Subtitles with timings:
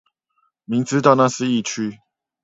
[0.65, 1.99] 明知道那是疫區